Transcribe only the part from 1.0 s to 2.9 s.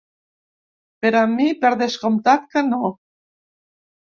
Per a mi per descomptat que no.